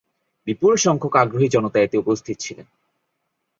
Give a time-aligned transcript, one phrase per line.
[0.47, 2.67] বিপুলসংখ্যক আগ্রহী জনতা এতে উপস্থিত ছিলেন।